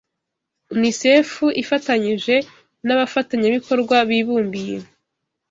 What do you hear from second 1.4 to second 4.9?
ifatanyije n’abafatanyabikorwa bibumbiye